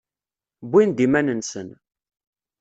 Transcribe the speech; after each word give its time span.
Wwin-d 0.65 0.99
iman-nsen. 1.05 1.69